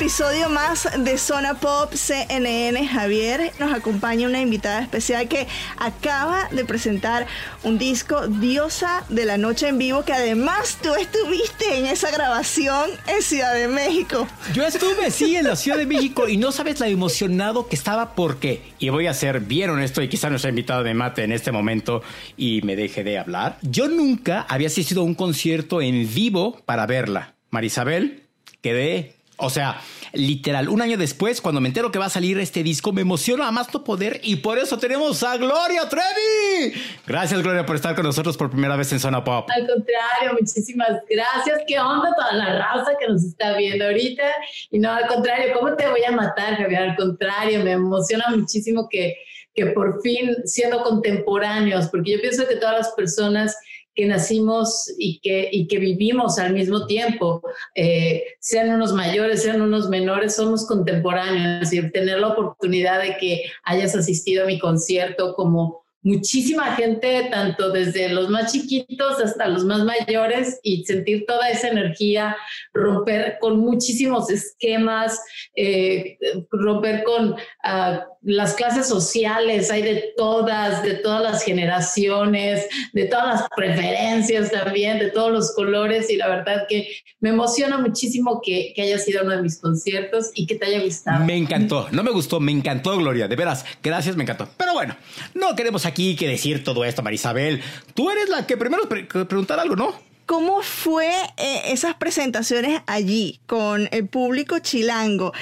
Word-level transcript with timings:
Episodio 0.00 0.48
más 0.48 0.88
de 1.04 1.18
Zona 1.18 1.60
Pop 1.60 1.92
CNN. 1.92 2.88
Javier 2.88 3.52
nos 3.58 3.70
acompaña 3.70 4.26
una 4.26 4.40
invitada 4.40 4.80
especial 4.80 5.28
que 5.28 5.46
acaba 5.76 6.48
de 6.48 6.64
presentar 6.64 7.26
un 7.64 7.76
disco 7.76 8.26
Diosa 8.26 9.04
de 9.10 9.26
la 9.26 9.36
Noche 9.36 9.68
en 9.68 9.76
Vivo, 9.76 10.02
que 10.02 10.14
además 10.14 10.78
tú 10.82 10.94
estuviste 10.94 11.78
en 11.78 11.84
esa 11.84 12.10
grabación 12.10 12.88
en 13.08 13.20
Ciudad 13.20 13.52
de 13.52 13.68
México. 13.68 14.26
Yo 14.54 14.64
estuve, 14.64 15.10
sí, 15.10 15.36
en 15.36 15.46
la 15.46 15.54
Ciudad 15.54 15.76
de 15.76 15.84
México 15.84 16.26
y 16.30 16.38
no 16.38 16.50
sabes 16.50 16.80
lo 16.80 16.86
emocionado 16.86 17.68
que 17.68 17.76
estaba 17.76 18.14
porque, 18.14 18.62
y 18.78 18.88
voy 18.88 19.06
a 19.06 19.12
ser 19.12 19.40
bien 19.40 19.68
honesto 19.68 20.00
y 20.00 20.08
quizá 20.08 20.30
nuestra 20.30 20.48
invitada 20.48 20.82
me 20.82 20.94
mate 20.94 21.24
en 21.24 21.32
este 21.32 21.52
momento 21.52 22.02
y 22.38 22.62
me 22.62 22.74
deje 22.74 23.04
de 23.04 23.18
hablar, 23.18 23.58
yo 23.60 23.86
nunca 23.86 24.46
había 24.48 24.68
asistido 24.68 25.02
a 25.02 25.04
un 25.04 25.14
concierto 25.14 25.82
en 25.82 26.08
vivo 26.14 26.58
para 26.64 26.86
verla. 26.86 27.34
Marisabel, 27.50 28.22
quedé 28.62 29.19
o 29.40 29.50
sea, 29.50 29.80
literal, 30.12 30.68
un 30.68 30.82
año 30.82 30.96
después, 30.96 31.40
cuando 31.40 31.60
me 31.60 31.68
entero 31.68 31.90
que 31.90 31.98
va 31.98 32.06
a 32.06 32.10
salir 32.10 32.38
este 32.38 32.62
disco, 32.62 32.92
me 32.92 33.02
emociona 33.02 33.48
a 33.48 33.50
más 33.50 33.72
no 33.72 33.84
poder 33.84 34.20
y 34.22 34.36
por 34.36 34.58
eso 34.58 34.78
tenemos 34.78 35.22
a 35.22 35.36
Gloria 35.36 35.88
Trevi. 35.88 36.74
Gracias, 37.06 37.42
Gloria, 37.42 37.64
por 37.64 37.76
estar 37.76 37.94
con 37.94 38.04
nosotros 38.04 38.36
por 38.36 38.50
primera 38.50 38.76
vez 38.76 38.92
en 38.92 39.00
Zona 39.00 39.22
Pop. 39.22 39.48
Al 39.50 39.66
contrario, 39.66 40.38
muchísimas 40.40 41.02
gracias. 41.08 41.60
¿Qué 41.66 41.78
onda 41.78 42.14
toda 42.16 42.32
la 42.32 42.58
raza 42.58 42.92
que 42.98 43.08
nos 43.08 43.24
está 43.24 43.56
viendo 43.56 43.84
ahorita? 43.84 44.24
Y 44.70 44.78
no, 44.78 44.92
al 44.92 45.06
contrario, 45.06 45.54
¿cómo 45.58 45.74
te 45.76 45.88
voy 45.88 46.02
a 46.04 46.12
matar, 46.12 46.56
Javier? 46.56 46.90
Al 46.90 46.96
contrario, 46.96 47.62
me 47.64 47.72
emociona 47.72 48.24
muchísimo 48.30 48.88
que, 48.88 49.14
que 49.54 49.66
por 49.66 50.00
fin, 50.02 50.36
siendo 50.44 50.82
contemporáneos, 50.82 51.88
porque 51.88 52.12
yo 52.12 52.20
pienso 52.20 52.46
que 52.48 52.56
todas 52.56 52.78
las 52.78 52.88
personas 52.92 53.56
que 54.00 54.06
nacimos 54.06 54.90
y 54.96 55.20
que, 55.20 55.50
y 55.52 55.66
que 55.66 55.78
vivimos 55.78 56.38
al 56.38 56.54
mismo 56.54 56.86
tiempo, 56.86 57.42
eh, 57.74 58.22
sean 58.40 58.70
unos 58.70 58.94
mayores, 58.94 59.42
sean 59.42 59.60
unos 59.60 59.90
menores, 59.90 60.36
somos 60.36 60.66
contemporáneos. 60.66 61.70
Y 61.70 61.90
tener 61.90 62.18
la 62.18 62.28
oportunidad 62.28 63.02
de 63.02 63.18
que 63.18 63.42
hayas 63.62 63.94
asistido 63.94 64.44
a 64.44 64.46
mi 64.46 64.58
concierto 64.58 65.34
como 65.34 65.84
muchísima 66.02 66.76
gente, 66.76 67.28
tanto 67.30 67.70
desde 67.70 68.08
los 68.08 68.30
más 68.30 68.52
chiquitos 68.52 69.20
hasta 69.20 69.48
los 69.48 69.64
más 69.64 69.84
mayores, 69.84 70.58
y 70.62 70.84
sentir 70.84 71.24
toda 71.26 71.50
esa 71.50 71.68
energía, 71.68 72.36
romper 72.72 73.38
con 73.40 73.60
muchísimos 73.60 74.30
esquemas, 74.30 75.20
eh, 75.54 76.18
romper 76.50 77.04
con 77.04 77.32
uh, 77.32 77.98
las 78.22 78.54
clases 78.54 78.86
sociales, 78.86 79.70
hay 79.70 79.82
de 79.82 80.12
todas, 80.16 80.82
de 80.82 80.94
todas 80.94 81.22
las 81.22 81.42
generaciones, 81.42 82.66
de 82.92 83.04
todas 83.06 83.40
las 83.40 83.48
preferencias 83.56 84.50
también, 84.50 84.98
de 84.98 85.10
todos 85.10 85.32
los 85.32 85.54
colores 85.54 86.10
y 86.10 86.16
la 86.16 86.28
verdad 86.28 86.66
que 86.68 86.88
me 87.20 87.30
emociona 87.30 87.78
muchísimo 87.78 88.40
que, 88.42 88.72
que 88.74 88.82
haya 88.82 88.98
sido 88.98 89.22
uno 89.22 89.36
de 89.36 89.42
mis 89.42 89.58
conciertos 89.58 90.30
y 90.34 90.46
que 90.46 90.56
te 90.56 90.66
haya 90.66 90.82
gustado. 90.82 91.24
Me 91.24 91.36
encantó, 91.36 91.88
no 91.92 92.02
me 92.02 92.10
gustó, 92.10 92.40
me 92.40 92.52
encantó 92.52 92.96
Gloria, 92.96 93.26
de 93.26 93.36
veras, 93.36 93.64
gracias, 93.82 94.16
me 94.16 94.24
encantó. 94.24 94.48
Pero 94.56 94.74
bueno, 94.74 94.96
no 95.34 95.54
queremos 95.56 95.86
que 95.92 96.28
decir 96.28 96.64
todo 96.64 96.84
esto, 96.84 97.02
Marisabel. 97.02 97.62
Tú 97.94 98.10
eres 98.10 98.28
la 98.28 98.46
que 98.46 98.56
primero 98.56 98.88
pre 98.88 99.04
preguntar 99.04 99.58
algo, 99.60 99.76
¿no? 99.76 99.94
¿Cómo 100.26 100.62
fue 100.62 101.10
eh, 101.36 101.62
esas 101.66 101.94
presentaciones 101.94 102.82
allí 102.86 103.40
con 103.46 103.88
el 103.90 104.08
público 104.08 104.58
chilango? 104.60 105.32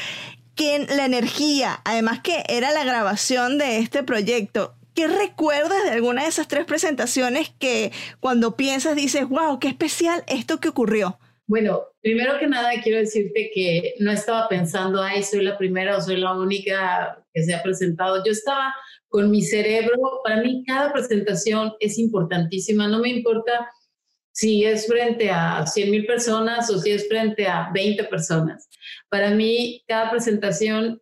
que 0.58 0.84
la 0.88 1.04
energía, 1.04 1.80
además 1.84 2.18
que 2.20 2.42
era 2.48 2.72
la 2.72 2.82
grabación 2.82 3.58
de 3.58 3.78
este 3.78 4.02
proyecto, 4.02 4.74
¿qué 4.92 5.06
recuerdas 5.06 5.84
de 5.84 5.90
alguna 5.90 6.24
de 6.24 6.28
esas 6.28 6.48
tres 6.48 6.64
presentaciones 6.64 7.52
que 7.60 7.92
cuando 8.18 8.56
piensas 8.56 8.96
dices, 8.96 9.28
wow, 9.28 9.60
qué 9.60 9.68
especial 9.68 10.24
esto 10.26 10.58
que 10.58 10.68
ocurrió? 10.68 11.20
Bueno, 11.48 11.86
primero 12.02 12.38
que 12.38 12.46
nada 12.46 12.70
quiero 12.82 12.98
decirte 12.98 13.50
que 13.54 13.94
no 14.00 14.12
estaba 14.12 14.50
pensando, 14.50 15.02
ay, 15.02 15.22
soy 15.22 15.42
la 15.42 15.56
primera 15.56 15.96
o 15.96 16.00
soy 16.02 16.18
la 16.18 16.34
única 16.34 17.24
que 17.32 17.42
se 17.42 17.54
ha 17.54 17.62
presentado. 17.62 18.22
Yo 18.22 18.32
estaba 18.32 18.74
con 19.08 19.30
mi 19.30 19.40
cerebro, 19.40 20.20
para 20.22 20.42
mí 20.42 20.62
cada 20.66 20.92
presentación 20.92 21.72
es 21.80 21.98
importantísima, 21.98 22.86
no 22.86 22.98
me 22.98 23.08
importa 23.08 23.66
si 24.30 24.66
es 24.66 24.86
frente 24.86 25.30
a 25.30 25.66
100 25.66 25.90
mil 25.90 26.04
personas 26.04 26.68
o 26.68 26.78
si 26.78 26.90
es 26.90 27.08
frente 27.08 27.46
a 27.46 27.70
20 27.72 28.04
personas. 28.04 28.68
Para 29.08 29.30
mí, 29.30 29.82
cada 29.88 30.10
presentación 30.10 31.00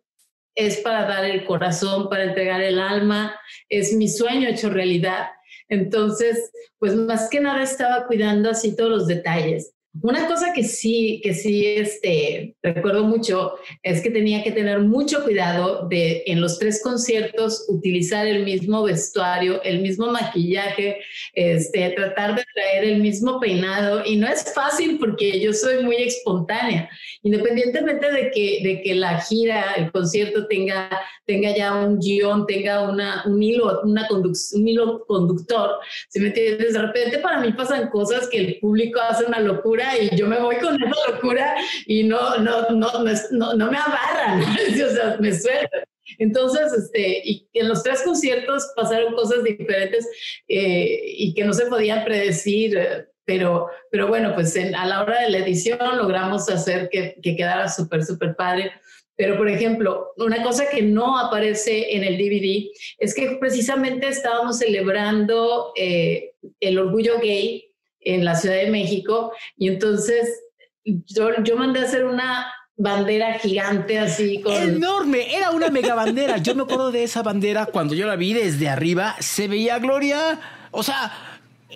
es 0.55 0.77
para 0.77 1.05
dar 1.05 1.25
el 1.25 1.43
corazón, 1.43 2.07
para 2.09 2.23
entregar 2.23 2.61
el 2.61 2.79
alma, 2.79 3.37
es 3.67 3.93
mi 3.93 4.07
sueño 4.07 4.47
hecho 4.47 4.69
realidad. 4.69 5.27
Entonces, 5.67 6.51
pues 6.79 6.95
más 6.95 7.29
que 7.29 7.41
nada 7.41 7.61
estaba 7.63 8.07
cuidando 8.07 8.49
así 8.49 8.77
todos 8.77 8.89
los 8.89 9.07
detalles. 9.07 9.73
Una 10.01 10.27
cosa 10.27 10.53
que 10.53 10.63
sí, 10.63 11.21
que 11.23 11.33
sí, 11.33 11.65
este, 11.65 12.55
recuerdo 12.61 13.03
mucho 13.03 13.53
es 13.81 14.01
que 14.01 14.11
tenía 14.11 14.43
que 14.43 14.51
tener 14.51 14.79
mucho 14.79 15.23
cuidado 15.23 15.87
de 15.87 16.23
en 16.27 16.39
los 16.39 16.59
tres 16.59 16.81
conciertos 16.83 17.65
utilizar 17.67 18.27
el 18.27 18.43
mismo 18.43 18.83
vestuario, 18.83 19.61
el 19.63 19.81
mismo 19.81 20.07
maquillaje, 20.07 20.99
este, 21.33 21.89
tratar 21.91 22.35
de 22.35 22.43
traer 22.53 22.83
el 22.83 23.01
mismo 23.01 23.39
peinado. 23.39 24.03
Y 24.05 24.17
no 24.17 24.27
es 24.27 24.53
fácil 24.53 24.99
porque 24.99 25.39
yo 25.39 25.51
soy 25.53 25.83
muy 25.83 25.95
espontánea, 25.95 26.89
independientemente 27.23 28.11
de 28.11 28.31
que, 28.31 28.59
de 28.63 28.81
que 28.83 28.93
la 28.93 29.19
gira, 29.21 29.73
el 29.77 29.91
concierto 29.91 30.47
tenga, 30.47 30.89
tenga 31.25 31.55
ya 31.55 31.73
un 31.73 31.99
guion, 31.99 32.45
tenga 32.45 32.87
una, 32.87 33.23
un 33.25 33.41
hilo, 33.41 33.81
una 33.83 34.07
un 34.11 34.67
hilo 34.67 35.05
conductor, 35.07 35.71
si 36.09 36.19
me 36.19 36.27
entiendes, 36.27 36.73
de 36.73 36.81
repente 36.81 37.19
para 37.19 37.39
mí 37.39 37.51
pasan 37.53 37.89
cosas 37.89 38.27
que 38.29 38.37
el 38.37 38.59
público 38.59 38.99
hace 38.99 39.25
una 39.25 39.39
locura 39.39 39.76
y 39.99 40.15
yo 40.15 40.27
me 40.27 40.39
voy 40.39 40.57
con 40.57 40.75
esa 40.81 41.11
locura 41.11 41.55
y 41.85 42.03
no, 42.03 42.37
no, 42.37 42.69
no, 42.69 42.91
no, 43.31 43.53
no 43.53 43.71
me 43.71 43.77
abarran, 43.77 44.41
o 44.43 44.89
sea, 44.89 45.17
me 45.19 45.33
sueltan. 45.33 45.83
Entonces, 46.19 46.71
este, 46.73 47.21
y 47.23 47.47
en 47.53 47.67
los 47.67 47.83
tres 47.83 48.01
conciertos 48.01 48.71
pasaron 48.75 49.13
cosas 49.13 49.43
diferentes 49.43 50.07
eh, 50.47 51.01
y 51.05 51.33
que 51.33 51.43
no 51.43 51.53
se 51.53 51.65
podían 51.65 52.03
predecir, 52.05 53.07
pero, 53.25 53.67
pero 53.91 54.07
bueno, 54.07 54.33
pues 54.33 54.55
a 54.57 54.85
la 54.85 55.03
hora 55.03 55.21
de 55.21 55.29
la 55.29 55.39
edición 55.39 55.79
logramos 55.97 56.49
hacer 56.49 56.89
que, 56.89 57.17
que 57.21 57.35
quedara 57.35 57.67
súper, 57.67 58.05
súper 58.05 58.35
padre. 58.35 58.71
Pero, 59.17 59.35
por 59.35 59.49
ejemplo, 59.49 60.13
una 60.17 60.43
cosa 60.43 60.69
que 60.69 60.83
no 60.83 61.17
aparece 61.17 61.95
en 61.95 62.03
el 62.03 62.17
DVD 62.17 62.69
es 62.99 63.15
que 63.15 63.37
precisamente 63.39 64.07
estábamos 64.07 64.59
celebrando 64.59 65.73
eh, 65.75 66.33
el 66.59 66.77
orgullo 66.77 67.19
gay 67.19 67.66
en 68.13 68.23
la 68.23 68.35
Ciudad 68.35 68.55
de 68.55 68.69
México 68.69 69.33
y 69.57 69.67
entonces 69.67 70.43
yo, 70.83 71.29
yo 71.43 71.57
mandé 71.57 71.81
a 71.81 71.83
hacer 71.83 72.05
una 72.05 72.47
bandera 72.77 73.39
gigante 73.39 73.99
así 73.99 74.41
con... 74.41 74.53
Enorme, 74.53 75.35
era 75.35 75.49
una 75.51 75.69
mega 75.69 75.95
bandera. 75.95 76.37
Yo 76.37 76.55
me 76.55 76.63
acuerdo 76.63 76.91
de 76.91 77.03
esa 77.03 77.23
bandera 77.23 77.65
cuando 77.65 77.95
yo 77.95 78.05
la 78.05 78.15
vi 78.15 78.33
desde 78.33 78.69
arriba, 78.69 79.15
se 79.19 79.47
veía 79.47 79.79
Gloria, 79.79 80.39
o 80.71 80.83
sea, 80.83 81.11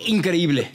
increíble. 0.06 0.70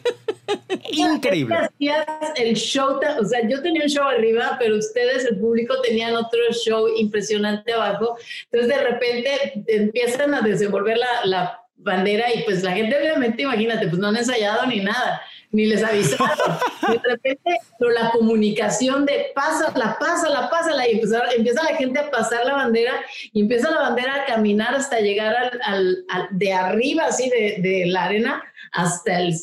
Increíble. 0.91 1.55
Hacías 1.55 2.05
el 2.35 2.55
show, 2.55 2.99
o 3.19 3.25
sea, 3.25 3.47
yo 3.47 3.61
tenía 3.61 3.83
un 3.83 3.89
show 3.89 4.05
arriba, 4.05 4.55
pero 4.59 4.77
ustedes, 4.77 5.25
el 5.25 5.37
público, 5.37 5.81
tenían 5.81 6.15
otro 6.15 6.39
show 6.51 6.87
impresionante 6.97 7.73
abajo. 7.73 8.17
Entonces, 8.51 8.77
de 8.77 8.83
repente 8.83 9.63
empiezan 9.67 10.33
a 10.33 10.41
desenvolver 10.41 10.97
la, 10.97 11.07
la 11.25 11.61
bandera 11.75 12.33
y 12.33 12.43
pues 12.43 12.63
la 12.63 12.71
gente 12.71 12.97
obviamente, 12.97 13.43
imagínate, 13.43 13.87
pues 13.87 13.99
no 13.99 14.07
han 14.07 14.17
ensayado 14.17 14.65
ni 14.67 14.79
nada 14.79 15.21
ni 15.51 15.65
les 15.65 15.83
avisaron. 15.83 16.57
de 16.89 16.99
repente, 17.03 17.57
pero 17.79 17.91
la 17.91 18.11
comunicación 18.11 19.05
de 19.05 19.27
pásala, 19.33 19.97
pásala, 19.99 20.49
pásala, 20.49 20.87
y 20.87 20.93
empieza, 20.93 21.21
empieza 21.35 21.63
la 21.63 21.75
gente 21.75 21.99
a 21.99 22.11
pasar 22.11 22.45
la 22.45 22.55
bandera 22.55 22.93
y 23.33 23.41
empieza 23.41 23.71
la 23.71 23.81
bandera 23.81 24.15
a 24.15 24.25
caminar 24.25 24.75
hasta 24.75 24.99
llegar 24.99 25.35
al, 25.63 26.05
al, 26.09 26.27
de 26.31 26.53
arriba, 26.53 27.05
así 27.05 27.29
de, 27.29 27.57
de, 27.61 27.85
la 27.87 28.05
arena, 28.05 28.43
hasta 28.71 29.19
el 29.19 29.35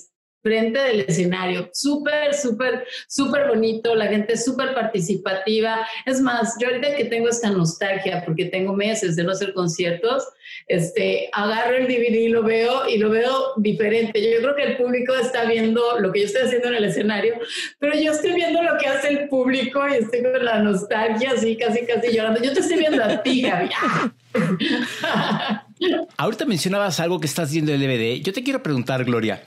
frente 0.45 0.79
del 0.79 1.01
escenario. 1.01 1.71
Súper, 1.73 2.35
súper, 2.35 2.87
súper 3.09 3.49
bonito, 3.49 3.95
la 3.95 4.09
gente 4.09 4.37
súper 4.37 4.75
participativa. 4.75 5.87
Es 6.05 6.21
más, 6.21 6.57
yo 6.61 6.69
ahorita 6.69 6.95
que 6.95 7.07
tengo 7.07 7.31
esta 7.31 7.51
nostalgia, 7.51 8.23
porque 8.27 8.45
tengo 8.45 8.75
meses 8.75 9.17
de 9.17 9.25
no 9.25 9.33
hacer 9.33 9.55
conciertos, 9.55 10.23
este, 10.69 11.31
agarro 11.33 11.77
el 11.77 11.87
DVD 11.87 12.15
y 12.15 12.29
lo 12.29 12.43
veo 12.43 12.87
y 12.87 12.99
lo 12.99 13.09
veo 13.09 13.55
diferente. 13.57 14.21
Yo, 14.23 14.39
creo 14.41 14.55
que 14.55 14.65
el 14.65 14.77
público 14.77 15.15
está 15.15 15.47
viendo 15.47 15.99
lo 15.99 16.13
que 16.13 16.21
yo 16.21 16.27
estoy 16.27 16.43
haciendo 16.43 16.69
en 16.69 16.75
el 16.75 16.85
escenario, 16.85 17.37
pero 17.79 17.99
yo 17.99 18.13
estoy 18.13 18.35
viendo 18.35 18.63
lo 18.63 18.77
que 18.77 18.87
hace 18.87 19.09
el 19.09 19.29
público 19.31 19.81
y 19.89 19.95
estoy 19.95 20.23
con 20.23 20.45
la 20.45 20.59
nostalgia 20.59 21.31
así, 21.31 21.57
casi, 21.57 21.87
casi 21.87 22.15
llorando. 22.15 22.43
Yo 22.43 22.53
te 22.53 22.61
estoy 22.61 22.81
viendo 22.81 23.03
a 23.03 23.23
ti, 23.23 23.41
Gaby. 23.41 23.71
Ahorita 26.19 26.45
mencionabas 26.45 27.01
algo 27.01 27.19
que 27.19 27.27
estás 27.27 27.51
viendo 27.51 27.73
el 27.73 27.81
DVD. 27.81 28.21
Yo 28.23 28.35
te 28.35 28.43
quiero 28.43 28.63
preguntar, 28.63 29.05
Gloria. 29.05 29.43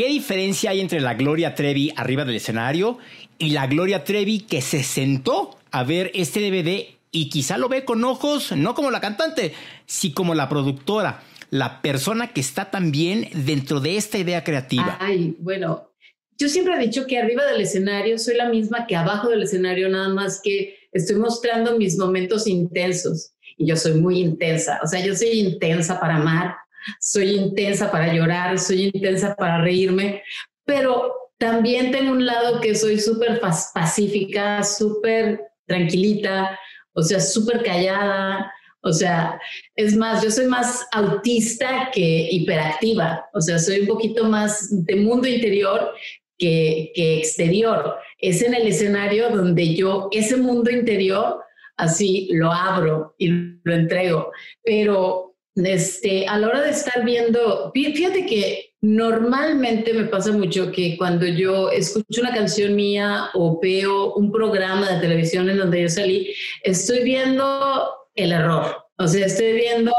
¿Qué 0.00 0.08
diferencia 0.08 0.70
hay 0.70 0.80
entre 0.80 1.02
la 1.02 1.12
Gloria 1.12 1.54
Trevi 1.54 1.92
arriba 1.94 2.24
del 2.24 2.36
escenario 2.36 2.96
y 3.36 3.50
la 3.50 3.66
Gloria 3.66 4.02
Trevi 4.02 4.40
que 4.40 4.62
se 4.62 4.82
sentó 4.82 5.58
a 5.70 5.84
ver 5.84 6.10
este 6.14 6.40
DVD 6.40 6.86
y 7.10 7.28
quizá 7.28 7.58
lo 7.58 7.68
ve 7.68 7.84
con 7.84 8.02
ojos, 8.04 8.52
no 8.56 8.74
como 8.74 8.90
la 8.90 9.02
cantante, 9.02 9.52
sino 9.84 10.14
como 10.14 10.34
la 10.34 10.48
productora, 10.48 11.22
la 11.50 11.82
persona 11.82 12.32
que 12.32 12.40
está 12.40 12.70
también 12.70 13.28
dentro 13.44 13.78
de 13.80 13.98
esta 13.98 14.16
idea 14.16 14.42
creativa? 14.42 14.96
Ay, 15.02 15.36
bueno, 15.38 15.90
yo 16.38 16.48
siempre 16.48 16.76
he 16.76 16.78
dicho 16.78 17.06
que 17.06 17.18
arriba 17.18 17.44
del 17.44 17.60
escenario 17.60 18.18
soy 18.18 18.38
la 18.38 18.48
misma 18.48 18.86
que 18.86 18.96
abajo 18.96 19.28
del 19.28 19.42
escenario, 19.42 19.90
nada 19.90 20.08
más 20.08 20.40
que 20.42 20.78
estoy 20.92 21.16
mostrando 21.16 21.76
mis 21.76 21.98
momentos 21.98 22.46
intensos 22.46 23.34
y 23.58 23.66
yo 23.66 23.76
soy 23.76 24.00
muy 24.00 24.20
intensa, 24.20 24.80
o 24.82 24.86
sea, 24.86 25.04
yo 25.04 25.14
soy 25.14 25.40
intensa 25.40 26.00
para 26.00 26.16
amar, 26.16 26.54
soy 26.98 27.36
intensa 27.36 27.90
para 27.90 28.12
llorar, 28.12 28.58
soy 28.58 28.90
intensa 28.94 29.34
para 29.34 29.60
reírme, 29.60 30.22
pero 30.64 31.14
también 31.38 31.90
tengo 31.90 32.12
un 32.12 32.26
lado 32.26 32.60
que 32.60 32.74
soy 32.74 33.00
súper 33.00 33.40
pacífica, 33.40 34.62
súper 34.62 35.40
tranquilita, 35.66 36.58
o 36.92 37.02
sea, 37.02 37.18
súper 37.18 37.62
callada. 37.62 38.52
O 38.82 38.92
sea, 38.92 39.40
es 39.74 39.96
más, 39.96 40.22
yo 40.22 40.30
soy 40.30 40.46
más 40.46 40.86
autista 40.92 41.90
que 41.92 42.28
hiperactiva. 42.30 43.26
O 43.32 43.40
sea, 43.40 43.58
soy 43.58 43.80
un 43.80 43.86
poquito 43.86 44.24
más 44.24 44.68
de 44.84 44.96
mundo 44.96 45.28
interior 45.28 45.92
que, 46.36 46.92
que 46.94 47.18
exterior. 47.18 47.96
Es 48.18 48.42
en 48.42 48.54
el 48.54 48.66
escenario 48.66 49.30
donde 49.30 49.74
yo, 49.74 50.08
ese 50.12 50.36
mundo 50.36 50.70
interior, 50.70 51.40
así 51.76 52.28
lo 52.32 52.52
abro 52.52 53.14
y 53.18 53.28
lo 53.28 53.74
entrego. 53.74 54.30
Pero 54.62 55.29
este, 55.66 56.26
a 56.26 56.38
la 56.38 56.48
hora 56.48 56.62
de 56.62 56.70
estar 56.70 57.04
viendo, 57.04 57.70
fíjate 57.74 58.26
que 58.26 58.70
normalmente 58.82 59.92
me 59.92 60.04
pasa 60.04 60.32
mucho 60.32 60.72
que 60.72 60.96
cuando 60.96 61.26
yo 61.26 61.70
escucho 61.70 62.20
una 62.20 62.32
canción 62.32 62.74
mía 62.74 63.30
o 63.34 63.60
veo 63.60 64.14
un 64.14 64.32
programa 64.32 64.90
de 64.90 65.00
televisión 65.00 65.48
en 65.50 65.58
donde 65.58 65.82
yo 65.82 65.88
salí, 65.88 66.34
estoy 66.62 67.04
viendo 67.04 67.94
el 68.14 68.32
error. 68.32 68.84
O 68.96 69.06
sea, 69.06 69.26
estoy 69.26 69.52
viendo 69.52 69.92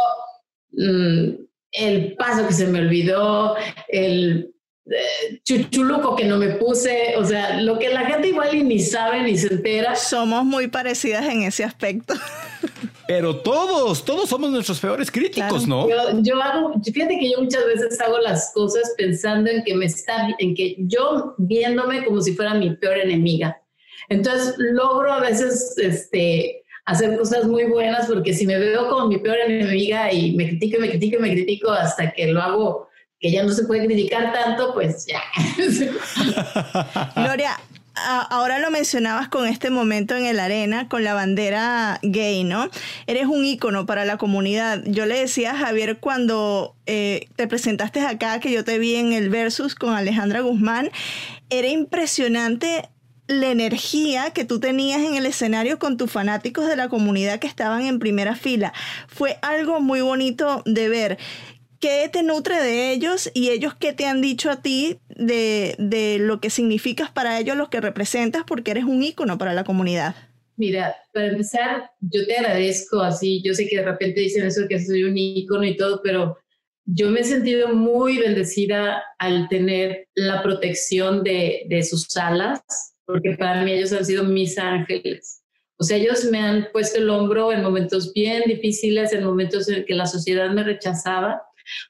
mm, 0.72 1.30
el 1.72 2.16
paso 2.16 2.48
que 2.48 2.54
se 2.54 2.68
me 2.68 2.80
olvidó, 2.80 3.56
el 3.88 4.52
eh, 4.86 5.42
chuchuluco 5.44 6.16
que 6.16 6.26
no 6.26 6.38
me 6.38 6.56
puse, 6.56 7.16
o 7.18 7.24
sea, 7.24 7.62
lo 7.62 7.78
que 7.78 7.90
la 7.90 8.06
gente 8.06 8.30
igual 8.30 8.68
ni 8.68 8.80
sabe 8.80 9.22
ni 9.22 9.38
se 9.38 9.54
entera. 9.54 9.96
Somos 9.96 10.44
muy 10.44 10.68
parecidas 10.68 11.26
en 11.26 11.44
ese 11.44 11.64
aspecto. 11.64 12.16
Pero 13.08 13.36
todos, 13.38 14.04
todos 14.06 14.30
somos 14.30 14.52
nuestros 14.52 14.80
peores 14.80 15.12
críticos, 15.12 15.68
¿no? 15.68 15.88
Yo, 16.22 16.42
hago, 16.42 16.74
fíjate 16.84 17.18
que 17.20 17.32
yo 17.32 17.42
muchas 17.42 17.66
veces 17.66 18.00
hago 18.02 18.20
las 18.20 18.52
cosas 18.54 18.94
pensando 18.98 19.50
en 19.50 19.64
que 19.64 19.76
me 19.76 19.86
está, 19.86 20.30
en 20.40 20.56
que 20.56 20.76
yo 20.80 21.36
viéndome 21.38 22.06
como 22.06 22.22
si 22.22 22.34
fuera 22.34 22.54
mi 22.54 22.76
peor 22.76 22.98
enemiga. 22.98 23.62
Entonces 24.10 24.56
logro 24.58 25.14
a 25.14 25.20
veces, 25.20 25.76
este, 25.78 26.64
hacer 26.86 27.18
cosas 27.18 27.46
muy 27.46 27.66
buenas 27.66 28.08
porque 28.08 28.34
si 28.34 28.46
me 28.46 28.58
veo 28.58 28.90
como 28.90 29.08
mi 29.08 29.18
peor 29.18 29.38
enemiga 29.38 30.12
y 30.12 30.36
me 30.36 30.48
critico, 30.48 30.80
me 30.80 30.90
critico, 30.90 31.22
me 31.22 31.32
critico 31.32 31.72
hasta 31.72 32.12
que 32.12 32.28
lo 32.28 32.42
hago 32.42 32.92
que 33.22 33.32
ya 33.32 33.44
no 33.44 33.52
se 33.52 33.66
puede 33.66 33.86
criticar 33.86 34.34
tanto, 34.34 34.74
pues 34.74 35.06
ya. 35.06 35.22
Gloria, 37.16 37.60
ahora 37.96 38.60
lo 38.60 38.72
mencionabas 38.72 39.28
con 39.30 39.48
este 39.48 39.70
momento 39.70 40.16
en 40.16 40.26
el 40.26 40.40
arena, 40.40 40.88
con 40.88 41.04
la 41.04 41.14
bandera 41.14 42.00
gay, 42.02 42.44
¿no? 42.44 42.70
Eres 43.08 43.26
un 43.26 43.44
ícono 43.44 43.86
para 43.86 44.06
la 44.06 44.18
comunidad. 44.18 44.84
Yo 44.86 45.06
le 45.06 45.20
decía 45.20 45.52
a 45.52 45.58
Javier 45.58 46.00
cuando 46.00 46.76
eh, 46.86 47.28
te 47.36 47.48
presentaste 47.48 48.02
acá, 48.02 48.40
que 48.40 48.52
yo 48.52 48.64
te 48.64 48.80
vi 48.80 48.96
en 48.96 49.14
el 49.14 49.30
versus 49.30 49.76
con 49.76 49.94
Alejandra 49.94 50.42
Guzmán, 50.42 50.90
era 51.50 51.68
impresionante 51.68 52.90
la 53.28 53.50
energía 53.50 54.32
que 54.32 54.46
tú 54.46 54.60
tenías 54.60 55.02
en 55.02 55.16
el 55.16 55.26
escenario 55.26 55.80
con 55.80 55.98
tus 55.98 56.12
fanáticos 56.12 56.68
de 56.68 56.76
la 56.76 56.90
comunidad 56.90 57.40
que 57.40 57.48
estaban 57.48 57.84
en 57.84 58.00
primera 58.00 58.36
fila. 58.36 58.74
Fue 59.08 59.38
algo 59.42 59.80
muy 59.80 60.02
bonito 60.02 60.64
de 60.66 60.90
ver. 60.90 61.18
¿Qué 61.82 62.08
te 62.14 62.22
nutre 62.22 62.62
de 62.62 62.94
ellos 62.94 63.32
y 63.34 63.50
ellos 63.50 63.74
qué 63.74 63.92
te 63.92 64.06
han 64.06 64.22
dicho 64.22 64.52
a 64.52 64.62
ti 64.62 65.00
de, 65.10 66.18
lo 66.20 66.40
que 66.40 66.52
significas 66.52 67.10
para 67.10 67.40
ellos, 67.40 67.58
lo 67.58 67.72
que 67.72 67.82
representas, 67.82 68.44
porque 68.46 68.70
eres 68.70 68.84
un 68.84 69.02
ícono 69.02 69.40
para 69.40 69.56
la 69.56 69.64
comunidad? 69.64 70.14
Mira, 70.58 70.96
para 71.12 71.30
empezar, 71.30 71.90
yo 72.00 72.28
te 72.28 72.38
agradezco 72.38 73.02
así, 73.02 73.42
yo 73.44 73.56
sé 73.56 73.68
que 73.68 73.78
de 73.78 73.86
repente 73.86 74.22
dicen 74.22 74.46
eso 74.46 74.68
que 74.70 74.80
soy 74.80 75.06
un 75.06 75.18
ícono 75.18 75.64
y 75.64 75.76
todo, 75.76 76.02
pero 76.04 76.38
yo 76.86 77.10
me 77.10 77.22
he 77.22 77.24
sentido 77.24 77.70
muy 77.70 78.20
bendecida 78.20 79.02
al 79.18 79.50
tener 79.50 80.08
la 80.14 80.44
protección 80.44 81.24
de, 81.24 81.64
de 81.68 81.82
sus 81.82 82.16
alas, 82.16 82.62
porque 83.06 83.36
para 83.40 83.64
mí 83.64 83.72
ellos 83.72 83.92
han 83.92 84.06
sido 84.06 84.24
mis 84.24 84.56
ángeles. 84.60 85.42
O 85.78 85.84
sea, 85.84 85.98
ellos 85.98 86.26
me 86.26 86.38
han 86.38 86.68
puesto 86.72 87.00
el 87.00 87.10
hombro 87.10 87.52
en 87.52 87.64
momentos 87.64 88.14
bien 88.14 88.44
difíciles, 88.46 89.14
en 89.14 89.24
momentos 89.24 89.68
en 89.68 89.84
que 89.84 89.96
la 89.96 90.06
sociedad 90.06 90.52
me 90.52 90.64
rechazaba 90.64 91.42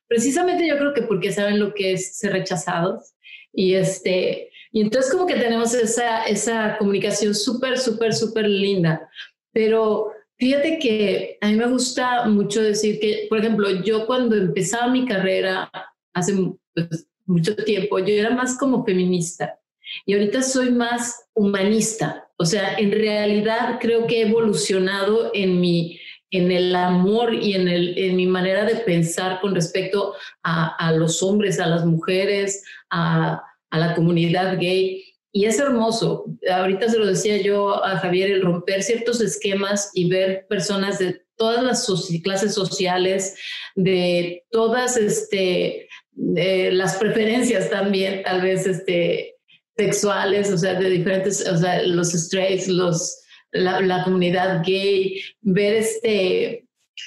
Precisamente 0.07 0.67
yo 0.67 0.77
creo 0.77 0.93
que 0.93 1.03
porque 1.03 1.31
saben 1.31 1.59
lo 1.59 1.73
que 1.73 1.93
es 1.93 2.17
ser 2.17 2.33
rechazados 2.33 3.13
y 3.53 3.73
este 3.75 4.49
y 4.71 4.81
entonces 4.81 5.11
como 5.11 5.27
que 5.27 5.35
tenemos 5.35 5.73
esa 5.73 6.23
esa 6.23 6.77
comunicación 6.77 7.35
súper 7.35 7.77
súper 7.77 8.13
súper 8.13 8.47
linda. 8.47 9.09
Pero 9.51 10.11
fíjate 10.37 10.79
que 10.79 11.37
a 11.41 11.47
mí 11.47 11.55
me 11.55 11.67
gusta 11.67 12.25
mucho 12.25 12.61
decir 12.61 12.99
que, 12.99 13.27
por 13.29 13.39
ejemplo, 13.39 13.69
yo 13.83 14.05
cuando 14.05 14.35
empezaba 14.35 14.87
mi 14.87 15.05
carrera 15.05 15.69
hace 16.13 16.33
pues, 16.73 17.07
mucho 17.25 17.55
tiempo, 17.55 17.99
yo 17.99 18.13
era 18.13 18.31
más 18.31 18.57
como 18.57 18.85
feminista 18.85 19.59
y 20.05 20.13
ahorita 20.13 20.41
soy 20.41 20.71
más 20.71 21.25
humanista. 21.33 22.27
O 22.37 22.45
sea, 22.45 22.75
en 22.77 22.91
realidad 22.91 23.77
creo 23.79 24.07
que 24.07 24.21
he 24.21 24.27
evolucionado 24.27 25.31
en 25.33 25.59
mi 25.59 25.99
en 26.31 26.51
el 26.51 26.73
amor 26.75 27.33
y 27.33 27.53
en, 27.53 27.67
el, 27.67 27.97
en 27.97 28.15
mi 28.15 28.25
manera 28.25 28.65
de 28.65 28.77
pensar 28.77 29.39
con 29.41 29.53
respecto 29.53 30.15
a, 30.43 30.91
los 30.93 31.21
hombres, 31.21 31.59
a 31.59 31.67
las 31.67 31.85
mujeres, 31.85 32.63
a, 32.89 33.43
la 33.71 33.95
comunidad 33.95 34.57
gay. 34.59 35.03
Y 35.33 35.45
es 35.45 35.59
hermoso. 35.59 36.25
Ahorita 36.51 36.89
se 36.89 36.97
lo 36.97 37.05
decía 37.05 37.41
yo 37.41 37.83
a 37.83 37.97
Javier, 37.99 38.31
el 38.31 38.41
romper 38.41 38.83
ciertos 38.83 39.21
esquemas 39.21 39.91
y 39.93 40.09
ver 40.09 40.45
personas 40.47 40.99
de 40.99 41.21
todas 41.35 41.63
las 41.63 41.87
clases 42.23 42.53
sociales, 42.53 43.35
de 43.75 44.43
todas 44.51 44.97
este, 44.97 45.87
las 46.15 46.95
preferencias 46.95 47.69
también, 47.69 48.23
tal 48.23 48.41
vez 48.41 48.67
este, 48.67 49.35
sexuales, 49.77 50.51
o 50.51 50.57
sea, 50.57 50.75
de 50.75 50.89
diferentes, 50.89 51.47
o 51.47 51.57
sea, 51.57 51.81
los 51.83 52.11
straights, 52.11 52.67
los, 52.67 53.20
la, 53.51 54.03
comunidad 54.03 54.63
gay, 54.65 55.21
ver 55.41 55.75
este, 55.75 56.65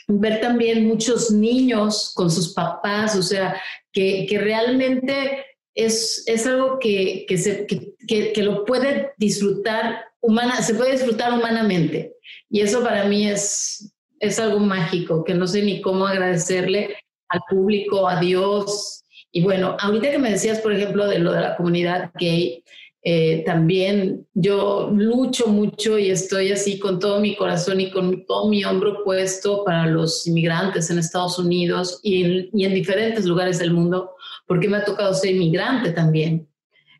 ver 0.09 0.41
también 0.41 0.87
muchos 0.87 1.31
niños 1.31 2.13
con 2.15 2.31
sus 2.31 2.53
papás, 2.53 3.17
o 3.17 3.23
sea, 3.23 3.61
que, 3.93 4.27
que 4.29 4.39
realmente 4.39 5.45
es, 5.75 6.25
es 6.27 6.47
algo 6.47 6.79
que, 6.79 7.25
que, 7.29 7.39
se, 7.39 7.67
que, 7.67 8.33
que, 8.33 8.43
lo 8.43 8.65
puede 8.65 9.13
disfrutar 9.17 10.05
humana, 10.21 10.63
se 10.63 10.75
puede 10.75 10.93
disfrutar 10.93 11.33
humanamente. 11.33 12.15
Y 12.51 12.61
eso 12.61 12.83
para 12.83 13.05
mí 13.05 13.29
es, 13.29 13.93
es 14.21 14.39
algo 14.39 14.61
mágico, 14.61 15.25
que 15.25 15.35
no 15.35 15.47
sé 15.47 15.63
ni 15.63 15.81
cómo 15.81 16.07
agradecerle 16.07 16.97
al 17.29 17.41
público, 17.49 18.09
a 18.09 18.21
Dios. 18.21 19.05
Y 19.33 19.43
bueno, 19.43 19.77
ahorita 19.81 20.11
que 20.11 20.19
me 20.19 20.31
decías, 20.31 20.61
por 20.61 20.73
ejemplo, 20.73 21.07
de 21.09 21.19
lo 21.19 21.33
de 21.33 21.41
la 21.41 21.57
comunidad 21.57 22.11
gay, 22.19 22.63
eh, 23.07 23.43
también 23.45 24.27
yo 24.33 24.91
lucho 24.91 25.49
mucho 25.49 25.99
y 25.99 26.09
estoy 26.09 26.51
así 26.51 26.79
con 26.79 26.99
todo 26.99 27.21
mi 27.21 27.37
corazón 27.37 27.79
y 27.79 27.91
con 27.91 28.25
todo 28.25 28.49
mi 28.49 28.65
hombro 28.65 29.05
puesto 29.05 29.63
para 29.63 29.87
los 29.87 30.27
inmigrantes 30.27 30.89
en 30.89 30.99
Estados 30.99 31.39
Unidos 31.39 32.01
y 32.03 32.25
en, 32.25 32.49
y 32.55 32.65
en 32.65 32.73
diferentes 32.73 33.27
lugares 33.27 33.59
del 33.59 33.75
mundo, 33.75 34.13
porque 34.47 34.69
me 34.69 34.79
ha 34.79 34.85
tocado 34.87 35.13
ser 35.13 35.33
inmigrante 35.33 35.91
también. 35.91 36.49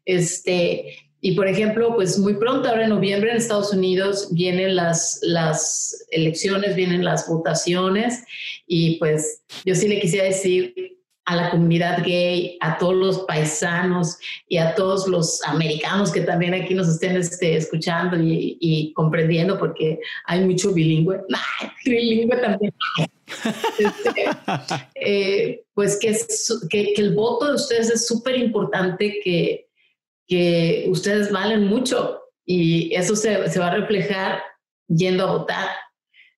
Este, 0.05 1.09
y 1.23 1.33
por 1.33 1.49
ejemplo, 1.49 1.95
pues 1.95 2.19
muy 2.19 2.35
pronto, 2.35 2.69
ahora 2.69 2.85
en 2.85 2.91
noviembre 2.91 3.31
en 3.31 3.39
Estados 3.39 3.73
Unidos 3.73 4.29
vienen 4.31 4.77
las, 4.77 5.21
las 5.23 6.07
elecciones, 6.11 6.77
vienen 6.77 7.03
las 7.03 7.27
votaciones 7.27 8.23
y 8.67 8.99
pues 8.99 9.43
yo 9.65 9.75
sí 9.75 9.89
le 9.89 10.01
quisiera 10.01 10.27
decir 10.27 10.94
a 11.27 11.37
la 11.37 11.51
comunidad 11.51 12.05
gay, 12.05 12.59
a 12.61 12.77
todos 12.79 12.95
los 12.95 13.19
paisanos 13.21 14.19
y 14.49 14.59
a 14.59 14.75
todos 14.75 15.09
los 15.09 15.43
americanos 15.45 16.13
que 16.13 16.21
también 16.21 16.55
aquí 16.55 16.75
nos 16.75 16.89
estén 16.89 17.17
este, 17.17 17.57
escuchando 17.57 18.17
y, 18.21 18.93
comprendiendo, 18.95 19.59
porque 19.59 19.99
hay 20.27 20.45
mucho 20.45 20.73
bilingüe, 20.73 21.21
bilingüe 21.85 22.37
también. 22.37 22.75
Este, 23.79 24.25
eh, 24.95 25.65
pues 25.73 25.99
que, 25.99 26.15
que, 26.69 26.95
el 26.97 27.15
voto 27.15 27.49
de 27.49 27.55
ustedes 27.55 27.91
es 27.91 28.07
súper 28.07 28.37
importante, 28.37 29.21
que, 29.25 29.69
que 30.27 30.87
ustedes 30.89 31.33
valen 31.33 31.67
mucho 31.67 32.21
y 32.45 32.95
eso 32.95 33.17
se, 33.17 33.49
se 33.49 33.59
va 33.59 33.69
a 33.69 33.77
reflejar 33.77 34.43
yendo 34.89 35.25
a 35.25 35.39
votar. 35.39 35.69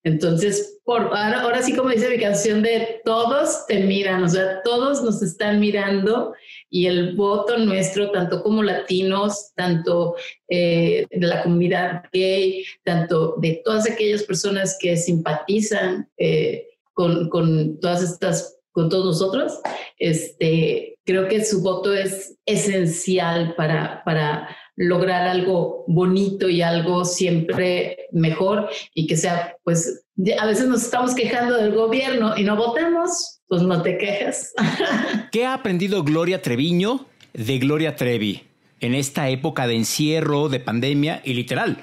Entonces, 0.06 0.78
por, 0.84 1.12
ahora, 1.12 1.62
sí, 1.62 1.74
como 1.74 1.88
dice 1.88 2.08
mi 2.08 2.20
canción, 2.20 2.62
de 2.62 3.00
todos 3.04 3.66
te 3.66 3.80
miran, 3.80 4.22
o 4.22 4.28
sea, 4.28 4.62
todos 4.62 5.02
nos 5.02 5.20
están 5.20 5.58
mirando 5.58 6.32
y 6.70 6.86
el 6.86 7.16
voto 7.16 7.58
nuestro, 7.58 8.12
tanto 8.12 8.40
como 8.40 8.62
latinos, 8.62 9.52
tanto 9.56 10.14
eh, 10.48 11.08
de 11.10 11.26
la 11.26 11.42
comunidad 11.42 12.04
gay, 12.12 12.64
tanto 12.84 13.34
de 13.38 13.60
todas 13.64 13.90
aquellas 13.90 14.22
personas 14.22 14.78
que 14.80 14.96
simpatizan 14.96 16.08
eh, 16.18 16.68
con, 16.92 17.28
con 17.28 17.80
todas 17.80 18.04
estas, 18.04 18.60
con 18.70 18.88
todos 18.88 19.06
nosotros, 19.06 19.58
este, 19.98 21.00
creo 21.04 21.26
que 21.26 21.44
su 21.44 21.62
voto 21.62 21.92
es 21.92 22.38
esencial 22.46 23.56
para, 23.56 24.04
para 24.04 24.56
lograr 24.76 25.26
algo 25.26 25.84
bonito 25.88 26.48
y 26.48 26.62
algo 26.62 27.04
siempre 27.04 28.08
mejor 28.12 28.68
y 28.94 29.06
que 29.06 29.16
sea, 29.16 29.56
pues, 29.64 30.04
a 30.38 30.46
veces 30.46 30.68
nos 30.68 30.82
estamos 30.82 31.14
quejando 31.14 31.56
del 31.56 31.74
gobierno 31.74 32.36
y 32.36 32.44
no 32.44 32.56
votemos, 32.56 33.40
pues 33.48 33.62
no 33.62 33.82
te 33.82 33.98
quejes. 33.98 34.52
¿Qué 35.32 35.46
ha 35.46 35.54
aprendido 35.54 36.04
Gloria 36.04 36.42
Treviño 36.42 37.06
de 37.32 37.58
Gloria 37.58 37.96
Trevi 37.96 38.42
en 38.80 38.94
esta 38.94 39.28
época 39.30 39.66
de 39.66 39.76
encierro, 39.76 40.48
de 40.48 40.60
pandemia 40.60 41.22
y 41.24 41.34
literal? 41.34 41.78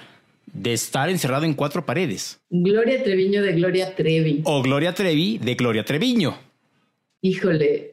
de 0.53 0.73
estar 0.73 1.09
encerrado 1.09 1.45
en 1.45 1.55
cuatro 1.55 1.85
paredes. 1.85 2.39
Gloria 2.49 3.03
Treviño 3.03 3.41
de 3.41 3.53
Gloria 3.53 3.95
Trevi. 3.95 4.41
O 4.45 4.61
Gloria 4.61 4.93
Trevi 4.93 5.39
de 5.39 5.55
Gloria 5.55 5.83
Treviño. 5.83 6.37
Híjole, 7.21 7.92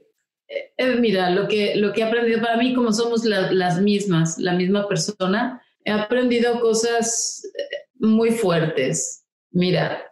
eh, 0.50 0.97
mira, 0.97 1.30
lo 1.30 1.47
que, 1.47 1.76
lo 1.76 1.92
que 1.92 2.00
he 2.00 2.04
aprendido 2.04 2.40
para 2.40 2.57
mí, 2.57 2.75
como 2.75 2.92
somos 2.92 3.25
las 3.25 3.80
mismas, 3.80 4.38
la 4.38 4.54
misma 4.54 4.88
persona, 4.88 5.62
he 5.85 5.92
aprendido 5.92 6.61
cosas 6.61 7.42
eh, 7.45 7.76
muy 7.99 8.33
fuertes. 8.33 9.25
Mira, 9.52 10.02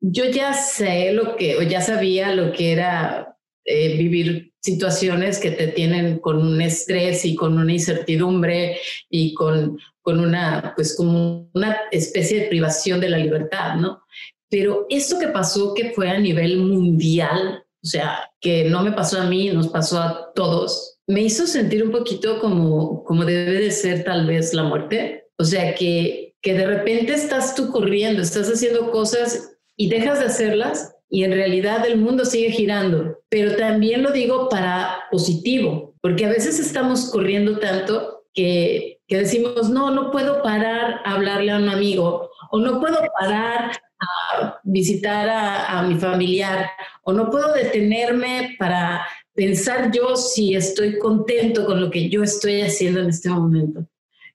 yo 0.00 0.26
ya 0.26 0.52
sé 0.52 1.12
lo 1.12 1.36
que, 1.36 1.56
o 1.56 1.62
ya 1.62 1.80
sabía 1.80 2.34
lo 2.34 2.52
que 2.52 2.72
era 2.72 3.36
eh, 3.64 3.96
vivir 3.96 4.52
situaciones 4.60 5.38
que 5.38 5.50
te 5.50 5.68
tienen 5.68 6.18
con 6.18 6.38
un 6.38 6.60
estrés 6.60 7.24
y 7.24 7.34
con 7.34 7.56
una 7.56 7.72
incertidumbre 7.72 8.78
y 9.08 9.32
con, 9.34 9.78
con 10.02 10.20
una, 10.20 10.72
pues 10.76 10.94
como 10.96 11.48
una 11.54 11.76
especie 11.90 12.40
de 12.40 12.48
privación 12.48 13.00
de 13.00 13.08
la 13.08 13.18
libertad, 13.18 13.76
¿no? 13.76 14.02
Pero 14.48 14.86
esto 14.90 15.18
que 15.18 15.28
pasó, 15.28 15.74
que 15.74 15.90
fue 15.90 16.10
a 16.10 16.18
nivel 16.18 16.58
mundial, 16.58 17.65
o 17.86 17.88
sea, 17.88 18.28
que 18.40 18.64
no 18.64 18.82
me 18.82 18.90
pasó 18.90 19.20
a 19.20 19.26
mí, 19.26 19.48
nos 19.50 19.68
pasó 19.68 20.00
a 20.00 20.32
todos, 20.34 20.98
me 21.06 21.22
hizo 21.22 21.46
sentir 21.46 21.84
un 21.84 21.92
poquito 21.92 22.40
como, 22.40 23.04
como 23.04 23.24
debe 23.24 23.60
de 23.60 23.70
ser 23.70 24.02
tal 24.02 24.26
vez 24.26 24.52
la 24.52 24.64
muerte. 24.64 25.28
O 25.38 25.44
sea, 25.44 25.72
que, 25.76 26.34
que 26.42 26.54
de 26.54 26.66
repente 26.66 27.14
estás 27.14 27.54
tú 27.54 27.70
corriendo, 27.70 28.22
estás 28.22 28.48
haciendo 28.48 28.90
cosas 28.90 29.52
y 29.76 29.88
dejas 29.88 30.18
de 30.18 30.26
hacerlas 30.26 30.96
y 31.08 31.22
en 31.22 31.30
realidad 31.30 31.86
el 31.86 31.98
mundo 31.98 32.24
sigue 32.24 32.50
girando. 32.50 33.20
Pero 33.28 33.54
también 33.54 34.02
lo 34.02 34.10
digo 34.10 34.48
para 34.48 35.04
positivo, 35.12 35.94
porque 36.02 36.24
a 36.24 36.30
veces 36.30 36.58
estamos 36.58 37.08
corriendo 37.12 37.60
tanto 37.60 38.24
que, 38.34 38.98
que 39.06 39.18
decimos, 39.18 39.70
no, 39.70 39.92
no 39.92 40.10
puedo 40.10 40.42
parar 40.42 41.02
a 41.04 41.14
hablarle 41.14 41.52
a 41.52 41.58
un 41.58 41.68
amigo 41.68 42.30
o 42.50 42.58
no 42.58 42.80
puedo 42.80 42.98
parar 43.16 43.70
a 44.00 44.60
visitar 44.64 45.28
a, 45.28 45.82
mi 45.82 45.96
familiar 45.96 46.70
o 47.04 47.12
no 47.12 47.30
puedo 47.30 47.52
detenerme 47.52 48.56
para 48.58 49.06
pensar 49.34 49.90
yo 49.92 50.16
si 50.16 50.54
estoy 50.54 50.98
contento 50.98 51.66
con 51.66 51.80
lo 51.80 51.90
que 51.90 52.08
yo 52.08 52.22
estoy 52.22 52.62
haciendo 52.62 53.00
en 53.00 53.10
este 53.10 53.28
momento. 53.28 53.86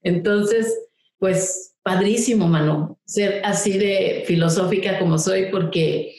Entonces, 0.04 0.74
pues 1.18 1.76
padrísimo, 1.84 2.48
Manu, 2.48 2.98
ser 3.06 3.42
así 3.44 3.78
de 3.78 4.24
filosófica 4.26 5.00
como 5.00 5.18
soy 5.18 5.48
porque 5.52 6.16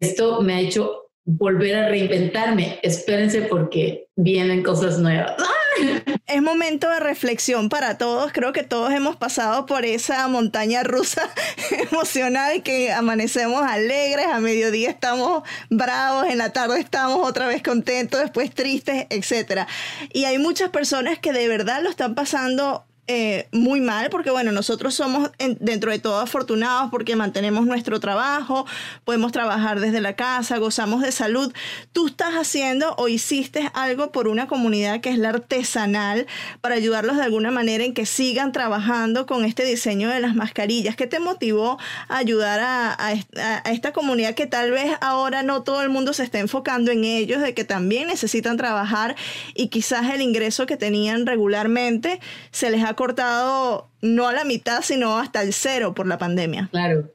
esto 0.00 0.42
me 0.42 0.54
ha 0.54 0.60
hecho 0.60 1.10
volver 1.24 1.76
a 1.76 1.88
reinventarme. 1.88 2.78
Espérense 2.82 3.42
porque 3.42 4.08
vienen 4.16 4.62
cosas 4.62 4.98
nuevas. 4.98 5.34
Es 6.26 6.42
momento 6.42 6.90
de 6.90 6.98
reflexión 6.98 7.68
para 7.68 7.98
todos. 7.98 8.32
Creo 8.32 8.52
que 8.52 8.64
todos 8.64 8.92
hemos 8.92 9.14
pasado 9.14 9.64
por 9.64 9.84
esa 9.84 10.26
montaña 10.26 10.82
rusa 10.82 11.30
emocional 11.90 12.64
que 12.64 12.92
amanecemos 12.92 13.62
alegres, 13.62 14.26
a 14.26 14.40
mediodía 14.40 14.90
estamos 14.90 15.44
bravos, 15.70 16.26
en 16.26 16.38
la 16.38 16.52
tarde 16.52 16.80
estamos 16.80 17.24
otra 17.24 17.46
vez 17.46 17.62
contentos, 17.62 18.20
después 18.20 18.52
tristes, 18.52 19.06
etc. 19.10 19.68
Y 20.12 20.24
hay 20.24 20.38
muchas 20.38 20.70
personas 20.70 21.20
que 21.20 21.32
de 21.32 21.46
verdad 21.46 21.80
lo 21.80 21.90
están 21.90 22.16
pasando 22.16 22.84
eh, 23.08 23.46
muy 23.52 23.80
mal, 23.80 24.10
porque 24.10 24.30
bueno, 24.32 24.50
nosotros 24.50 24.92
somos 24.94 25.30
dentro 25.60 25.92
de 25.92 26.00
todo 26.00 26.18
afortunados 26.18 26.90
porque 26.90 27.14
mantenemos 27.14 27.64
nuestro 27.64 28.00
trabajo, 28.00 28.66
podemos 29.04 29.30
trabajar 29.30 29.78
desde 29.78 30.00
la 30.00 30.16
casa, 30.16 30.58
gozamos 30.58 31.02
de 31.02 31.12
salud. 31.12 31.52
Tú 31.92 32.08
estás 32.08 32.34
haciendo 32.34 32.96
o 32.98 33.06
hiciste 33.06 33.70
algo 33.74 34.10
por 34.10 34.26
una 34.26 34.48
comunidad 34.48 35.00
que 35.00 35.10
es 35.10 35.18
la 35.18 35.28
artesanal 35.28 36.26
para 36.60 36.74
ayudarlos 36.74 37.16
de 37.16 37.22
alguna 37.22 37.52
manera 37.52 37.84
en 37.84 37.94
que 37.94 38.06
sigan 38.06 38.50
trabajando 38.50 39.24
con 39.24 39.44
este 39.44 39.64
diseño 39.64 40.08
de 40.08 40.18
las 40.18 40.34
mascarillas. 40.34 40.96
¿Qué 40.96 41.06
te 41.06 41.20
motivó 41.20 41.78
a 42.08 42.16
ayudar 42.16 42.58
a, 42.58 42.96
a 42.98 43.70
esta 43.70 43.92
comunidad 43.92 44.34
que 44.34 44.46
tal 44.46 44.72
vez 44.72 44.96
ahora 45.00 45.44
no 45.44 45.62
todo 45.62 45.82
el 45.82 45.90
mundo 45.90 46.12
se 46.12 46.24
está 46.24 46.40
enfocando 46.40 46.90
en 46.90 47.04
ellos, 47.04 47.40
de 47.40 47.54
que 47.54 47.62
también 47.62 48.08
necesitan 48.08 48.56
trabajar 48.56 49.14
y 49.54 49.68
quizás 49.68 50.10
el 50.10 50.22
ingreso 50.22 50.66
que 50.66 50.76
tenían 50.76 51.24
regularmente 51.24 52.18
se 52.50 52.68
les 52.70 52.82
ha 52.82 52.95
cortado 52.96 53.90
no 54.02 54.26
a 54.26 54.32
la 54.32 54.44
mitad, 54.44 54.82
sino 54.82 55.18
hasta 55.18 55.42
el 55.42 55.52
cero 55.52 55.94
por 55.94 56.06
la 56.06 56.18
pandemia. 56.18 56.68
Claro. 56.72 57.10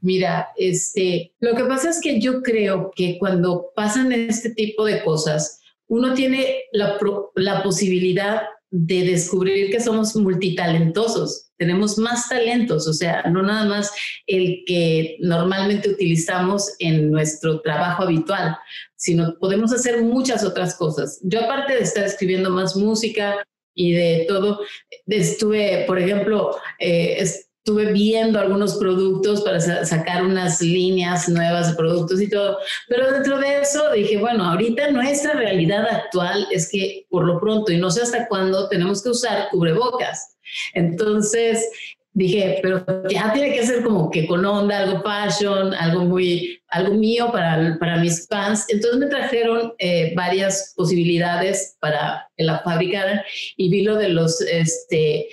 Mira, 0.00 0.48
este, 0.56 1.32
lo 1.40 1.54
que 1.54 1.64
pasa 1.64 1.90
es 1.90 2.00
que 2.00 2.20
yo 2.20 2.42
creo 2.42 2.92
que 2.94 3.18
cuando 3.18 3.72
pasan 3.74 4.12
este 4.12 4.50
tipo 4.50 4.84
de 4.84 5.02
cosas, 5.02 5.60
uno 5.88 6.14
tiene 6.14 6.64
la, 6.72 6.98
la 7.34 7.62
posibilidad 7.62 8.42
de 8.70 9.04
descubrir 9.04 9.70
que 9.70 9.80
somos 9.80 10.14
multitalentosos, 10.16 11.46
tenemos 11.56 11.98
más 11.98 12.28
talentos, 12.28 12.86
o 12.86 12.92
sea, 12.92 13.22
no 13.30 13.42
nada 13.42 13.64
más 13.64 13.90
el 14.26 14.62
que 14.66 15.16
normalmente 15.20 15.88
utilizamos 15.88 16.74
en 16.78 17.10
nuestro 17.10 17.60
trabajo 17.60 18.02
habitual, 18.02 18.56
sino 18.96 19.38
podemos 19.38 19.72
hacer 19.72 20.02
muchas 20.02 20.44
otras 20.44 20.74
cosas. 20.74 21.20
Yo 21.22 21.40
aparte 21.40 21.74
de 21.74 21.80
estar 21.80 22.04
escribiendo 22.04 22.50
más 22.50 22.76
música, 22.76 23.46
y 23.76 23.92
de 23.92 24.24
todo. 24.26 24.60
Estuve, 25.06 25.84
por 25.86 26.00
ejemplo, 26.00 26.56
eh, 26.80 27.18
estuve 27.18 27.92
viendo 27.92 28.40
algunos 28.40 28.76
productos 28.76 29.42
para 29.42 29.60
sacar 29.60 30.24
unas 30.24 30.60
líneas 30.60 31.28
nuevas 31.28 31.70
de 31.70 31.76
productos 31.76 32.20
y 32.20 32.28
todo, 32.28 32.58
pero 32.88 33.12
dentro 33.12 33.38
de 33.38 33.60
eso 33.60 33.92
dije, 33.92 34.16
bueno, 34.18 34.44
ahorita 34.44 34.90
nuestra 34.90 35.34
realidad 35.34 35.86
actual 35.86 36.46
es 36.50 36.68
que 36.70 37.06
por 37.10 37.24
lo 37.24 37.38
pronto, 37.38 37.70
y 37.70 37.78
no 37.78 37.90
sé 37.90 38.02
hasta 38.02 38.26
cuándo, 38.28 38.68
tenemos 38.68 39.02
que 39.02 39.10
usar 39.10 39.48
cubrebocas. 39.50 40.36
Entonces, 40.74 41.68
dije, 42.16 42.60
pero 42.62 42.82
ya 43.10 43.30
tiene 43.34 43.54
que 43.54 43.66
ser 43.66 43.84
como 43.84 44.10
que 44.10 44.26
con 44.26 44.44
onda, 44.44 44.78
algo 44.78 45.02
fashion, 45.02 45.74
algo 45.74 46.06
muy, 46.06 46.58
algo 46.68 46.94
mío 46.94 47.30
para, 47.30 47.76
para 47.78 47.98
mis 47.98 48.26
fans. 48.26 48.64
Entonces 48.70 48.98
me 48.98 49.06
trajeron 49.06 49.74
eh, 49.78 50.14
varias 50.16 50.72
posibilidades 50.74 51.76
para 51.78 52.26
que 52.34 52.44
la 52.44 52.60
fabricaran 52.60 53.20
y 53.58 53.68
vi 53.68 53.82
lo 53.82 53.96
de 53.96 54.08
los 54.08 54.40
este, 54.40 55.28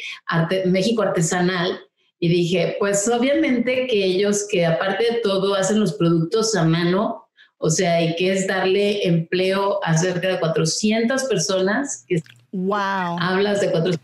México 0.65 1.03
artesanal 1.03 1.79
y 2.19 2.27
dije, 2.27 2.75
pues 2.79 3.07
obviamente 3.07 3.87
que 3.87 4.03
ellos 4.03 4.45
que 4.51 4.65
aparte 4.65 5.05
de 5.05 5.19
todo 5.23 5.55
hacen 5.55 5.79
los 5.79 5.93
productos 5.93 6.53
a 6.53 6.65
mano, 6.65 7.29
o 7.59 7.69
sea, 7.69 8.01
y 8.01 8.13
que 8.17 8.33
es 8.33 8.45
darle 8.45 9.07
empleo 9.07 9.79
a 9.85 9.97
cerca 9.97 10.27
de 10.27 10.39
400 10.41 11.23
personas. 11.23 12.03
Que 12.09 12.21
wow. 12.51 13.17
Hablas 13.21 13.61
de 13.61 13.71
400, 13.71 14.01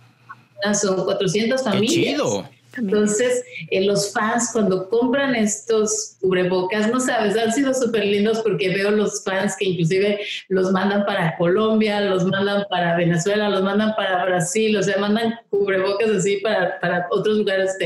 son 0.79 1.03
400 1.03 1.61
familias. 1.61 1.93
Qué 1.93 2.11
chido 2.11 2.58
Entonces, 2.79 3.43
eh, 3.69 3.85
los 3.85 4.11
fans 4.13 4.49
cuando 4.53 4.89
compran 4.89 5.35
estos 5.35 6.15
cubrebocas, 6.19 6.91
no 6.91 6.99
sabes, 6.99 7.37
han 7.37 7.53
sido 7.53 7.73
súper 7.73 8.05
lindos 8.05 8.39
porque 8.39 8.69
veo 8.69 8.91
los 8.91 9.23
fans 9.23 9.55
que 9.57 9.65
inclusive 9.65 10.19
los 10.47 10.71
mandan 10.71 11.05
para 11.05 11.35
Colombia, 11.37 12.01
los 12.01 12.25
mandan 12.25 12.65
para 12.69 12.97
Venezuela, 12.97 13.49
los 13.49 13.63
mandan 13.63 13.95
para 13.95 14.25
Brasil, 14.25 14.75
o 14.77 14.83
sea, 14.83 14.97
mandan 14.97 15.35
cubrebocas 15.49 16.09
así 16.09 16.37
para, 16.37 16.79
para 16.79 17.07
otros 17.11 17.37
lugares 17.37 17.77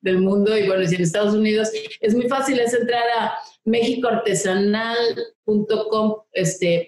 del 0.00 0.18
mundo. 0.18 0.56
Y 0.56 0.66
bueno, 0.66 0.86
si 0.86 0.94
en 0.94 1.02
Estados 1.02 1.34
Unidos 1.34 1.68
es 2.00 2.14
muy 2.14 2.28
fácil, 2.28 2.58
es 2.60 2.72
entrar 2.74 3.04
a 3.18 3.34
mexicoartesanal.com 3.64 6.14
este, 6.32 6.86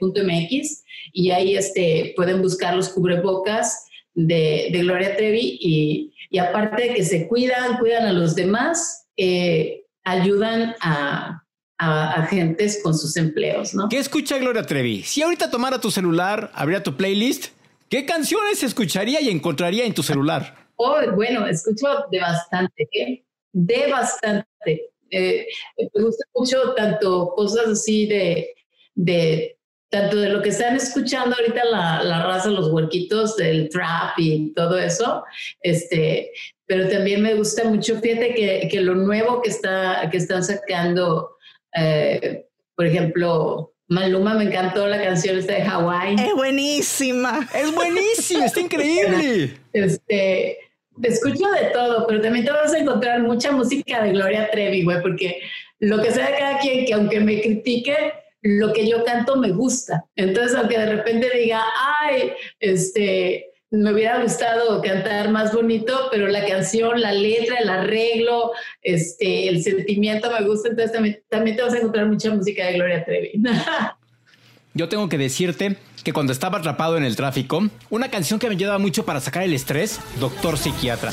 y 1.13 1.31
ahí 1.31 1.57
este, 1.57 2.13
pueden 2.17 2.43
buscar 2.43 2.77
los 2.77 2.91
cubrebocas 2.91 3.87
de, 4.15 4.69
de 4.73 4.79
Gloria 4.81 5.17
Trevi 5.17 5.59
y, 5.61 6.10
y, 6.31 6.39
aparte 6.39 6.83
de 6.83 6.95
que 6.95 7.05
se 7.05 7.29
cuidan, 7.29 7.79
cuidan 7.79 8.07
a 8.07 8.13
los 8.13 8.35
demás, 8.35 9.09
eh, 9.17 9.85
ayudan 10.05 10.75
a, 10.81 11.45
a, 11.79 12.13
a, 12.13 12.27
gentes 12.27 12.81
con 12.83 12.95
sus 12.95 13.17
empleos, 13.17 13.75
¿no? 13.75 13.89
¿Qué 13.89 13.99
escucha 13.99 14.39
Gloria 14.39 14.63
Trevi? 14.63 15.03
Si 15.03 15.23
ahorita 15.23 15.51
tomara 15.51 15.81
tu 15.81 15.91
celular, 15.91 16.51
abría 16.55 16.83
tu 16.83 16.97
playlist, 16.97 17.49
¿qué 17.89 18.07
canciones 18.07 18.63
escucharía 18.63 19.21
y 19.21 19.29
encontraría 19.29 19.85
en 19.85 19.93
tu 19.93 20.03
celular? 20.03 20.71
Oh, 20.77 20.97
bueno, 21.15 21.47
escucho 21.47 22.07
de 22.11 22.21
bastante, 22.21 22.89
¿eh? 22.93 23.23
De 23.53 23.91
bastante. 23.91 24.91
Eh, 25.11 25.47
me 25.77 26.03
gusta 26.05 26.25
mucho 26.35 26.73
tanto 26.75 27.35
cosas 27.37 27.67
así 27.67 28.07
de, 28.07 28.55
de, 28.95 29.59
tanto 29.91 30.17
de 30.17 30.29
lo 30.29 30.41
que 30.41 30.51
están 30.51 30.77
escuchando 30.77 31.37
ahorita 31.37 31.65
la, 31.65 32.03
la 32.05 32.23
raza, 32.25 32.49
los 32.49 32.71
huerquitos 32.71 33.37
del 33.37 33.69
trap 33.69 34.19
y 34.19 34.53
todo 34.55 34.79
eso, 34.79 35.25
este, 35.63 36.31
pero 36.67 36.89
también 36.89 37.21
me 37.21 37.35
gusta 37.35 37.65
mucho, 37.65 38.01
fíjate 38.01 38.33
que, 38.35 38.69
que 38.71 38.81
lo 38.81 38.95
nuevo 38.95 39.43
que, 39.43 39.51
está, 39.51 40.09
que 40.11 40.17
están 40.17 40.45
sacando, 40.45 41.37
eh, 41.77 42.47
por 42.77 42.87
ejemplo, 42.87 43.75
Maluma 43.89 44.35
me 44.35 44.45
encantó 44.45 44.87
la 44.87 45.03
canción 45.03 45.37
esta 45.37 45.55
de 45.55 45.63
Hawái. 45.63 46.15
Es 46.15 46.35
buenísima. 46.35 47.49
Es 47.53 47.75
buenísima, 47.75 48.47
está 48.47 48.61
increíble. 48.61 49.59
Este, 49.73 50.59
escucho 51.03 51.51
de 51.51 51.71
todo, 51.73 52.07
pero 52.07 52.21
también 52.21 52.45
te 52.45 52.53
vas 52.53 52.73
a 52.73 52.79
encontrar 52.79 53.21
mucha 53.23 53.51
música 53.51 54.03
de 54.03 54.13
Gloria 54.13 54.49
Trevi, 54.53 54.85
güey, 54.85 55.03
porque 55.03 55.41
lo 55.81 56.01
que 56.01 56.13
sea 56.13 56.31
de 56.31 56.39
cada 56.39 56.59
quien, 56.61 56.85
que 56.85 56.95
aunque 56.95 57.19
me 57.19 57.41
critique, 57.41 58.13
lo 58.43 58.73
que 58.73 58.89
yo 58.89 59.05
canto 59.05 59.37
me 59.37 59.51
gusta. 59.51 60.05
Entonces, 60.17 60.57
aunque 60.57 60.79
de 60.79 60.87
repente 60.87 61.31
diga, 61.37 61.63
ay, 62.01 62.33
este, 62.59 63.51
me 63.71 63.93
hubiera 63.93 64.21
gustado 64.23 64.81
cantar 64.83 65.31
más 65.31 65.53
bonito, 65.53 66.09
pero 66.11 66.27
la 66.27 66.45
canción, 66.47 67.01
la 67.01 67.13
letra, 67.13 67.59
el 67.59 67.69
arreglo, 67.69 68.53
este, 68.83 69.49
el 69.49 69.63
sentimiento 69.63 70.31
me 70.31 70.45
gusta, 70.47 70.71
entonces 70.71 70.93
también, 70.93 71.23
también 71.29 71.57
te 71.57 71.63
vas 71.63 71.75
a 71.75 71.79
encontrar 71.79 72.07
mucha 72.07 72.31
música 72.31 72.67
de 72.67 72.75
Gloria 72.75 73.05
Trevi. 73.05 73.33
Yo 74.75 74.89
tengo 74.89 75.09
que 75.09 75.19
decirte 75.19 75.77
que 76.05 76.13
cuando 76.13 76.33
estaba 76.33 76.59
atrapado 76.59 76.97
en 76.97 77.05
el 77.05 77.17
tráfico, 77.17 77.69
una 77.91 78.09
canción 78.09 78.39
que 78.39 78.49
me 78.49 78.55
ayudaba 78.55 78.79
mucho 78.79 79.05
para 79.05 79.21
sacar 79.21 79.43
el 79.43 79.53
estrés, 79.53 80.01
Doctor 80.19 80.57
Psiquiatra. 80.57 81.13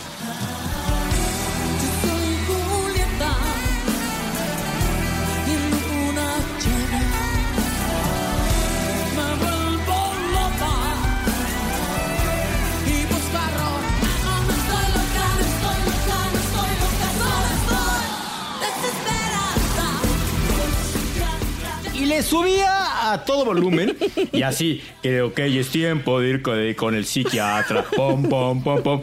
A 23.14 23.26
todo 23.26 23.46
volumen 23.46 23.98
y 24.32 24.42
así, 24.42 24.82
creo 25.02 25.34
que 25.34 25.60
es 25.60 25.70
tiempo 25.70 26.20
de 26.20 26.30
ir 26.30 26.42
con, 26.42 26.74
con 26.76 26.96
el 26.96 27.06
psiquiatra, 27.06 27.84
pom, 27.84 28.28
pom, 28.30 28.64
pom, 28.64 28.84
pom. 28.84 29.02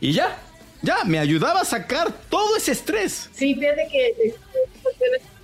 Y 0.00 0.12
ya, 0.12 0.38
ya, 0.82 1.04
me 1.04 1.18
ayudaba 1.18 1.60
a 1.60 1.64
sacar 1.64 2.12
todo 2.28 2.56
ese 2.56 2.72
estrés. 2.72 3.28
Sí, 3.32 3.54
fíjate 3.54 3.88
que, 3.90 4.34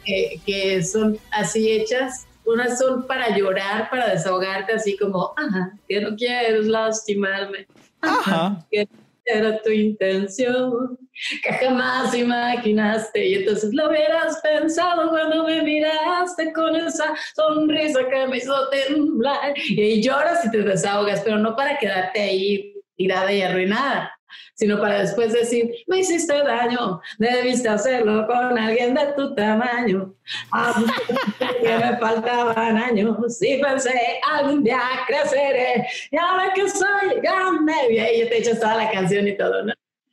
que, 0.04 0.40
que 0.44 0.84
son 0.84 1.18
así 1.30 1.70
hechas 1.70 2.26
unas 2.46 2.78
son 2.78 3.06
para 3.06 3.36
llorar, 3.36 3.90
para 3.90 4.10
desahogarte, 4.10 4.72
así 4.72 4.96
como, 4.96 5.34
ajá, 5.36 5.72
que 5.88 6.00
no 6.00 6.16
quieres 6.16 6.66
lastimarme. 6.66 7.66
Ajá. 8.00 8.64
Que 8.70 8.88
era 9.26 9.60
tu 9.62 9.70
intención, 9.70 10.98
que 11.42 11.52
jamás 11.52 12.14
imaginaste 12.14 13.26
y 13.26 13.34
entonces 13.34 13.74
lo 13.74 13.88
hubieras 13.88 14.40
pensado 14.40 15.10
cuando 15.10 15.44
me 15.44 15.62
miraste 15.62 16.52
con 16.52 16.76
esa 16.76 17.14
sonrisa 17.34 18.08
que 18.08 18.26
me 18.28 18.38
hizo 18.38 18.54
temblar. 18.70 19.54
Y 19.56 20.02
lloras 20.02 20.44
y 20.44 20.50
te 20.50 20.62
desahogas, 20.62 21.22
pero 21.22 21.38
no 21.38 21.56
para 21.56 21.76
quedarte 21.78 22.20
ahí 22.20 22.72
tirada 22.96 23.32
y 23.32 23.42
arruinada, 23.42 24.15
sino 24.54 24.80
para 24.80 25.00
después 25.00 25.32
decir, 25.32 25.70
me 25.86 25.98
hiciste 25.98 26.32
daño, 26.42 27.00
debiste 27.18 27.68
hacerlo 27.68 28.26
con 28.26 28.58
alguien 28.58 28.94
de 28.94 29.06
tu 29.16 29.34
tamaño. 29.34 30.14
Ah, 30.52 30.82
que 31.62 31.76
me 31.76 31.96
faltaban 31.98 32.76
años 32.76 33.16
y 33.40 33.60
pensé, 33.62 34.20
algún 34.32 34.64
día 34.64 34.80
creceré, 35.06 35.86
y 36.10 36.16
ahora 36.16 36.52
que 36.54 36.68
soy 36.68 37.20
grande, 37.22 37.74
y 37.90 37.98
ahí 37.98 38.28
te 38.28 38.38
echas 38.38 38.60
toda 38.60 38.76
la 38.76 38.90
canción 38.90 39.28
y 39.28 39.36
todo, 39.36 39.62
¿no? 39.62 39.72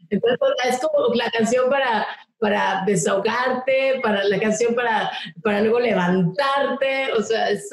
Entonces 0.09 0.39
es 0.65 0.79
como 0.79 1.13
la 1.15 1.29
canción 1.31 1.69
para, 1.69 2.05
para 2.39 2.83
desahogarte, 2.85 3.99
para 4.03 4.23
la 4.25 4.39
canción 4.39 4.75
para, 4.75 5.09
para 5.41 5.61
luego 5.61 5.79
levantarte, 5.79 7.13
o 7.13 7.21
sea, 7.21 7.49
es, 7.49 7.69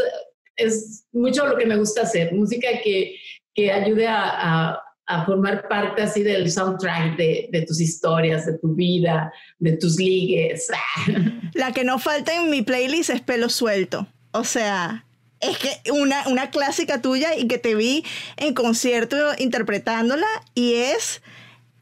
es 0.56 1.06
mucho 1.12 1.46
lo 1.46 1.56
que 1.56 1.66
me 1.66 1.76
gusta 1.76 2.02
hacer, 2.02 2.32
música 2.32 2.68
que, 2.82 3.16
que 3.54 3.72
ayude 3.72 4.06
a, 4.06 4.70
a 4.70 4.82
a 5.10 5.26
formar 5.26 5.66
parte 5.66 6.02
así 6.02 6.22
del 6.22 6.48
soundtrack 6.48 7.16
de, 7.16 7.48
de, 7.50 7.62
tus 7.62 7.80
historias, 7.80 8.46
de 8.46 8.58
tu 8.58 8.74
vida, 8.74 9.32
de 9.58 9.76
tus 9.76 9.96
ligues. 9.96 10.68
La 11.54 11.72
que 11.72 11.82
no 11.82 11.98
falta 11.98 12.32
en 12.34 12.48
mi 12.48 12.62
playlist 12.62 13.10
es 13.10 13.20
pelo 13.20 13.48
suelto. 13.48 14.06
O 14.30 14.44
sea, 14.44 15.04
es 15.40 15.58
que 15.58 15.90
una, 15.90 16.28
una 16.28 16.50
clásica 16.50 17.02
tuya 17.02 17.34
y 17.36 17.48
que 17.48 17.58
te 17.58 17.74
vi 17.74 18.04
en 18.36 18.54
concierto 18.54 19.16
interpretándola 19.36 20.28
y 20.54 20.74
es 20.74 21.22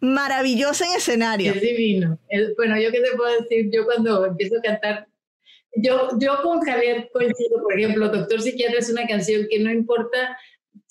maravillosa 0.00 0.86
en 0.86 0.96
escenario. 0.96 1.52
Es 1.52 1.60
divino. 1.60 2.18
bueno, 2.56 2.80
yo 2.80 2.90
qué 2.90 3.00
te 3.00 3.14
puedo 3.14 3.42
decir, 3.42 3.70
yo 3.70 3.84
cuando 3.84 4.24
empiezo 4.24 4.56
a 4.56 4.62
cantar, 4.62 5.06
yo, 5.76 6.08
yo 6.18 6.40
con 6.42 6.60
Javier 6.62 7.10
coincido, 7.12 7.62
por 7.62 7.78
ejemplo, 7.78 8.08
Doctor 8.08 8.40
Psiquiatra 8.40 8.78
es 8.78 8.88
una 8.88 9.06
canción 9.06 9.46
que 9.50 9.58
no 9.58 9.70
importa 9.70 10.38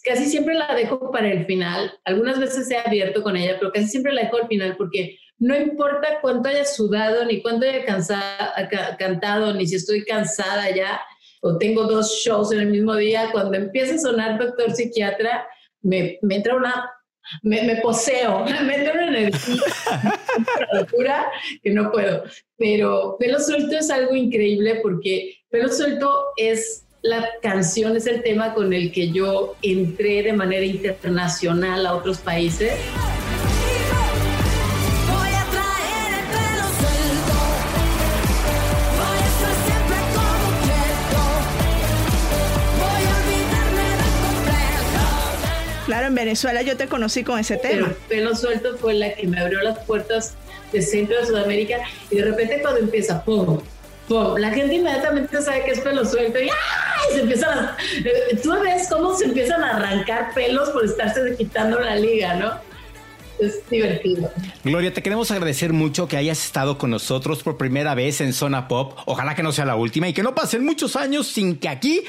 casi 0.04 0.26
siempre 0.26 0.56
la 0.56 0.73
dejo 0.76 1.12
para 1.12 1.32
el 1.32 1.45
final. 1.45 1.93
Algunas 2.06 2.39
veces 2.39 2.69
he 2.71 2.78
abierto 2.78 3.23
con 3.23 3.36
ella, 3.36 3.58
pero 3.60 3.71
casi 3.71 3.88
siempre 3.88 4.13
la 4.13 4.23
dejo 4.23 4.38
al 4.38 4.47
final 4.47 4.76
porque 4.78 5.17
no 5.39 5.56
importa 5.56 6.19
cuánto 6.21 6.50
haya 6.50 6.65
sudado, 6.65 7.26
ni 7.26 7.41
cuánto 7.41 7.65
haya 7.65 7.86
cansado, 7.86 8.54
cantado, 8.97 9.54
ni 9.54 9.67
si 9.67 9.76
estoy 9.76 10.04
cansada 10.04 10.69
ya 10.76 11.00
o 11.41 11.58
tengo 11.58 11.84
dos 11.84 12.19
shows 12.23 12.52
en 12.52 12.60
el 12.60 12.67
mismo 12.67 12.95
día, 12.95 13.30
cuando 13.32 13.58
empieza 13.58 13.95
a 13.95 14.00
sonar 14.00 14.39
Doctor 14.39 14.73
Psiquiatra, 14.73 15.47
me, 15.82 16.19
me 16.21 16.36
entra 16.36 16.56
una... 16.56 16.91
Me, 17.43 17.62
me, 17.63 17.76
poseo, 17.82 18.45
me 18.65 18.76
entra 18.76 18.93
una 18.93 19.08
energía, 19.10 19.62
locura 20.71 21.30
que 21.62 21.71
no 21.71 21.91
puedo. 21.91 22.23
Pero 22.56 23.17
Pelo 23.19 23.38
Suelto 23.38 23.76
es 23.76 23.91
algo 23.91 24.15
increíble 24.15 24.80
porque 24.82 25.36
Pelo 25.50 25.67
Suelto 25.67 26.28
es 26.38 26.87
la 27.08 27.30
canción 27.41 27.96
es 27.96 28.06
el 28.06 28.22
tema 28.22 28.54
con 28.54 28.74
el 28.74 28.91
que 28.91 29.12
yo 29.12 29.56
entré 29.62 30.24
de 30.24 30.34
manera 30.34 30.65
internacional 30.65 31.86
a 31.86 31.96
otros 31.96 32.17
países. 32.17 32.74
Claro, 45.86 46.08
en 46.08 46.15
Venezuela 46.15 46.62
yo 46.63 46.76
te 46.76 46.88
conocí 46.88 47.24
con 47.24 47.39
ese 47.39 47.56
tema. 47.56 47.93
Pelo 48.10 48.36
Suelto 48.36 48.78
fue 48.78 48.93
la 48.93 49.13
que 49.13 49.26
me 49.26 49.39
abrió 49.39 49.62
las 49.62 49.80
puertas 49.80 50.36
de 50.74 50.82
Centro 50.82 51.17
de 51.17 51.26
Sudamérica 51.26 51.78
y 52.12 52.17
de 52.17 52.26
repente 52.26 52.62
cuando 52.62 52.82
empieza, 52.82 53.24
¡pum! 53.24 53.62
La 54.10 54.52
gente 54.52 54.76
inmediatamente 54.76 55.41
sabe 55.41 55.65
que 55.65 55.72
es 55.72 55.80
pelo 55.82 56.06
suelto 56.06 56.39
y 56.39 56.50
se 57.12 57.22
empiezan 57.22 57.60
a, 57.60 57.78
eh, 58.06 58.39
tú 58.41 58.52
ves 58.62 58.88
cómo 58.89 59.15
se 59.15 59.26
empiezan 59.26 59.63
a 59.63 59.76
arrancar 59.76 60.34
pelos 60.34 60.70
por 60.70 60.86
estarse 60.86 61.36
quitando 61.38 61.80
la 61.80 61.96
liga, 61.96 62.36
¿no? 62.36 62.54
Es 63.39 63.70
divertido. 63.70 64.32
Gloria, 64.63 64.91
te 64.91 65.04
queremos 65.04 65.30
agradecer 65.30 65.72
mucho 65.72 66.08
que 66.08 66.17
hayas 66.17 66.43
estado 66.43 66.80
con 66.80 66.89
nosotros 66.89 67.43
por 67.43 67.58
primera 67.58 67.93
vez 67.93 68.20
en 68.22 68.34
Zona 68.34 68.67
Pop. 68.67 68.98
Ojalá 69.06 69.36
que 69.36 69.43
no 69.43 69.52
sea 69.52 69.65
la 69.65 69.76
última 69.76 70.08
y 70.08 70.13
que 70.13 70.24
no 70.24 70.34
pasen 70.34 70.65
muchos 70.65 70.96
años 70.96 71.28
sin 71.28 71.58
que 71.58 71.70
aquí 71.70 72.04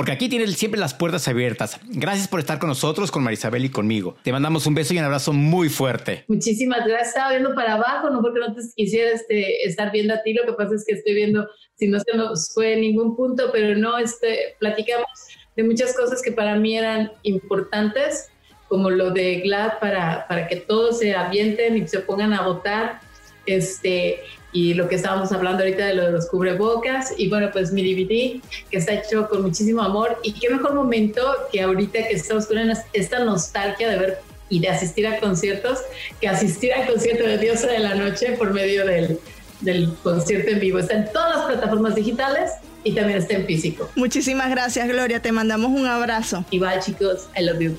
porque 0.00 0.12
aquí 0.12 0.30
tienes 0.30 0.56
siempre 0.56 0.80
las 0.80 0.94
puertas 0.94 1.28
abiertas. 1.28 1.78
Gracias 1.84 2.26
por 2.26 2.40
estar 2.40 2.58
con 2.58 2.70
nosotros, 2.70 3.10
con 3.10 3.22
Marisabel 3.22 3.66
y 3.66 3.68
conmigo. 3.68 4.16
Te 4.22 4.32
mandamos 4.32 4.66
un 4.66 4.74
beso 4.74 4.94
y 4.94 4.98
un 4.98 5.04
abrazo 5.04 5.34
muy 5.34 5.68
fuerte. 5.68 6.24
Muchísimas 6.26 6.86
gracias. 6.86 7.08
Estaba 7.08 7.32
viendo 7.32 7.54
para 7.54 7.74
abajo, 7.74 8.08
no 8.08 8.22
porque 8.22 8.40
no 8.40 8.54
te 8.54 8.62
quisiera 8.74 9.10
este, 9.10 9.62
estar 9.68 9.92
viendo 9.92 10.14
a 10.14 10.22
ti, 10.22 10.32
lo 10.32 10.46
que 10.46 10.54
pasa 10.54 10.74
es 10.74 10.86
que 10.86 10.94
estoy 10.94 11.12
viendo 11.12 11.46
si 11.74 11.86
no 11.88 12.00
se 12.00 12.16
nos 12.16 12.50
fue 12.54 12.72
en 12.72 12.80
ningún 12.80 13.14
punto, 13.14 13.50
pero 13.52 13.76
no, 13.76 13.98
este, 13.98 14.56
platicamos 14.58 15.06
de 15.54 15.64
muchas 15.64 15.94
cosas 15.94 16.22
que 16.22 16.32
para 16.32 16.56
mí 16.56 16.78
eran 16.78 17.12
importantes, 17.22 18.30
como 18.68 18.88
lo 18.88 19.10
de 19.10 19.40
GLAD 19.40 19.80
para, 19.80 20.26
para 20.28 20.48
que 20.48 20.56
todos 20.56 21.00
se 21.00 21.14
ambienten 21.14 21.76
y 21.76 21.86
se 21.86 21.98
pongan 21.98 22.32
a 22.32 22.40
votar. 22.46 23.00
Este, 23.44 24.20
y 24.52 24.74
lo 24.74 24.88
que 24.88 24.96
estábamos 24.96 25.32
hablando 25.32 25.62
ahorita 25.62 25.86
de 25.86 25.94
lo 25.94 26.06
de 26.06 26.12
los 26.12 26.26
cubrebocas 26.26 27.14
y 27.16 27.28
bueno, 27.28 27.50
pues 27.52 27.72
mi 27.72 27.82
DVD 27.82 28.40
que 28.70 28.78
está 28.78 28.94
hecho 28.94 29.28
con 29.28 29.42
muchísimo 29.42 29.82
amor 29.82 30.18
y 30.22 30.32
qué 30.32 30.50
mejor 30.50 30.74
momento 30.74 31.22
que 31.52 31.62
ahorita 31.62 32.08
que 32.08 32.14
estamos 32.14 32.46
con 32.46 32.58
esta 32.92 33.24
nostalgia 33.24 33.88
de 33.88 33.96
ver 33.96 34.18
y 34.48 34.58
de 34.58 34.68
asistir 34.68 35.06
a 35.06 35.18
conciertos 35.20 35.78
que 36.20 36.28
asistir 36.28 36.72
al 36.74 36.86
concierto 36.86 37.24
de 37.24 37.38
Diosa 37.38 37.68
de 37.68 37.78
la 37.78 37.94
Noche 37.94 38.32
por 38.32 38.52
medio 38.52 38.84
del, 38.84 39.18
del 39.60 39.94
concierto 40.02 40.50
en 40.50 40.60
vivo. 40.60 40.78
Está 40.80 40.94
en 40.94 41.12
todas 41.12 41.36
las 41.36 41.46
plataformas 41.46 41.94
digitales 41.94 42.50
y 42.82 42.92
también 42.92 43.18
está 43.18 43.34
en 43.34 43.46
físico. 43.46 43.88
Muchísimas 43.94 44.50
gracias, 44.50 44.88
Gloria. 44.88 45.20
Te 45.20 45.32
mandamos 45.32 45.70
un 45.70 45.86
abrazo. 45.86 46.44
Y 46.50 46.58
bye, 46.58 46.80
chicos. 46.80 47.28
I 47.38 47.44
love 47.44 47.60
you. 47.60 47.76